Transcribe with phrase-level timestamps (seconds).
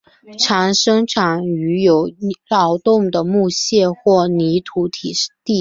[0.39, 2.09] 常生长于有
[2.49, 5.31] 扰动的木屑或泥土地上。